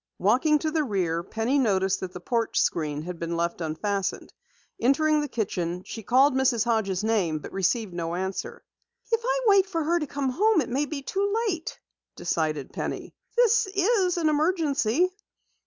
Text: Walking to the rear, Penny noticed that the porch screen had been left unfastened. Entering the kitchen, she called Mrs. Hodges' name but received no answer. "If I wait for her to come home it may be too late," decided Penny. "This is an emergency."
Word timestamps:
Walking 0.17 0.57
to 0.57 0.71
the 0.71 0.83
rear, 0.83 1.21
Penny 1.21 1.59
noticed 1.59 1.99
that 1.99 2.11
the 2.11 2.19
porch 2.19 2.59
screen 2.59 3.03
had 3.03 3.19
been 3.19 3.37
left 3.37 3.61
unfastened. 3.61 4.33
Entering 4.81 5.21
the 5.21 5.27
kitchen, 5.27 5.83
she 5.85 6.01
called 6.01 6.33
Mrs. 6.33 6.65
Hodges' 6.65 7.03
name 7.03 7.37
but 7.37 7.51
received 7.53 7.93
no 7.93 8.15
answer. 8.15 8.63
"If 9.11 9.21
I 9.23 9.39
wait 9.45 9.67
for 9.67 9.83
her 9.83 9.99
to 9.99 10.07
come 10.07 10.29
home 10.29 10.59
it 10.61 10.69
may 10.69 10.87
be 10.87 11.03
too 11.03 11.31
late," 11.47 11.77
decided 12.15 12.73
Penny. 12.73 13.13
"This 13.37 13.67
is 13.75 14.17
an 14.17 14.27
emergency." 14.27 15.07